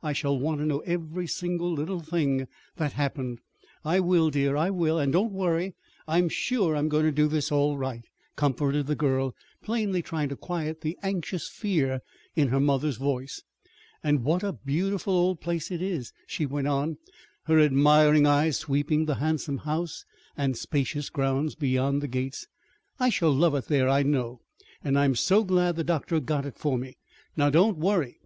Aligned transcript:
I 0.00 0.12
shall 0.12 0.38
want 0.38 0.60
to 0.60 0.64
know 0.64 0.78
every 0.86 1.26
single 1.26 1.72
little 1.72 1.98
thing 1.98 2.46
that's 2.76 2.94
happened!" 2.94 3.40
"I 3.84 3.98
will, 3.98 4.30
dear, 4.30 4.54
I 4.54 4.70
will. 4.70 4.96
And 5.00 5.12
don't 5.12 5.32
worry. 5.32 5.74
I'm 6.06 6.28
sure 6.28 6.76
I'm 6.76 6.88
going 6.88 7.02
to 7.02 7.10
do 7.26 7.40
all 7.52 7.76
right," 7.76 8.04
comforted 8.36 8.86
the 8.86 8.94
girl, 8.94 9.34
plainly 9.60 10.00
trying 10.00 10.28
to 10.28 10.36
quiet 10.36 10.82
the 10.82 10.96
anxious 11.02 11.48
fear 11.48 12.00
in 12.36 12.46
her 12.50 12.60
mother's 12.60 12.96
voice. 12.96 13.42
"And 14.04 14.22
what 14.22 14.44
a 14.44 14.52
beautiful 14.52 15.14
old 15.14 15.40
place 15.40 15.68
it 15.72 15.82
is!" 15.82 16.12
she 16.28 16.46
went 16.46 16.68
on, 16.68 16.98
her 17.46 17.58
admiring 17.58 18.24
eyes 18.24 18.58
sweeping 18.58 19.06
the 19.06 19.16
handsome 19.16 19.58
house 19.66 20.04
and 20.36 20.56
spacious 20.56 21.10
grounds 21.10 21.56
beyond 21.56 22.00
the 22.02 22.06
gates. 22.06 22.46
"I 23.00 23.08
shall 23.08 23.32
love 23.34 23.56
it 23.56 23.64
there, 23.66 23.88
I 23.88 24.04
know. 24.04 24.42
And 24.84 24.96
I'm 24.96 25.16
so 25.16 25.42
glad 25.42 25.74
the 25.74 25.82
doctor 25.82 26.20
got 26.20 26.46
it 26.46 26.56
for 26.56 26.78
me. 26.78 26.98
Now, 27.36 27.50
don't 27.50 27.78
worry!" 27.78 28.20